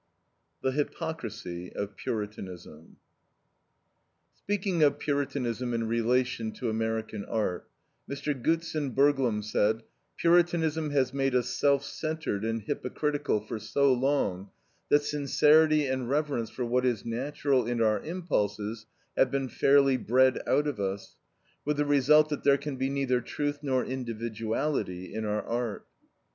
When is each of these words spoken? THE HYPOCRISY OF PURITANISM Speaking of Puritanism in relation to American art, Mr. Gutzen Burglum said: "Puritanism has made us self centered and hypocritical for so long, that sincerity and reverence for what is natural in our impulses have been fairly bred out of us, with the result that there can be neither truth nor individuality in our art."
THE 0.63 0.71
HYPOCRISY 0.71 1.73
OF 1.75 1.95
PURITANISM 1.95 2.97
Speaking 4.35 4.81
of 4.81 4.97
Puritanism 4.97 5.75
in 5.75 5.87
relation 5.87 6.51
to 6.53 6.71
American 6.71 7.23
art, 7.25 7.69
Mr. 8.09 8.33
Gutzen 8.33 8.95
Burglum 8.95 9.43
said: 9.43 9.83
"Puritanism 10.17 10.89
has 10.89 11.13
made 11.13 11.35
us 11.35 11.49
self 11.49 11.83
centered 11.83 12.43
and 12.43 12.63
hypocritical 12.63 13.41
for 13.41 13.59
so 13.59 13.93
long, 13.93 14.49
that 14.89 15.03
sincerity 15.03 15.85
and 15.85 16.09
reverence 16.09 16.49
for 16.49 16.65
what 16.65 16.83
is 16.83 17.05
natural 17.05 17.67
in 17.67 17.79
our 17.79 17.99
impulses 18.03 18.87
have 19.15 19.29
been 19.29 19.49
fairly 19.49 19.97
bred 19.97 20.41
out 20.47 20.65
of 20.65 20.79
us, 20.79 21.17
with 21.63 21.77
the 21.77 21.85
result 21.85 22.29
that 22.29 22.43
there 22.43 22.57
can 22.57 22.75
be 22.75 22.89
neither 22.89 23.21
truth 23.21 23.59
nor 23.61 23.85
individuality 23.85 25.13
in 25.13 25.25
our 25.25 25.43
art." 25.43 25.85